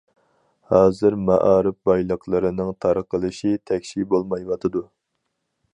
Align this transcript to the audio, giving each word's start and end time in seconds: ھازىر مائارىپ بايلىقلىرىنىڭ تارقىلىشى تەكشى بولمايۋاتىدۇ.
ھازىر 0.71 1.17
مائارىپ 1.25 1.77
بايلىقلىرىنىڭ 1.89 2.73
تارقىلىشى 2.85 3.53
تەكشى 3.73 4.07
بولمايۋاتىدۇ. 4.15 4.87